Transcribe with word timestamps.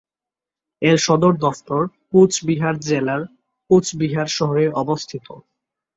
এর 0.81 0.97
সদর 0.97 1.33
দফতর 1.37 1.81
কোচবিহার 2.09 2.75
জেলার 2.81 3.21
কোচবিহার 3.69 4.29
শহরে 4.37 4.65
অবস্থিত। 4.81 5.27